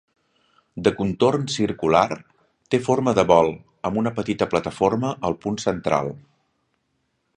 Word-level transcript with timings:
De 0.85 0.91
contorn 1.01 1.43
circular, 1.55 2.07
té 2.75 2.79
forma 2.87 3.13
de 3.19 3.27
bol, 3.33 3.53
amb 3.91 4.01
una 4.03 4.15
petita 4.21 4.49
plataforma 4.55 5.13
al 5.31 5.39
punt 5.45 5.61
central. 5.69 6.11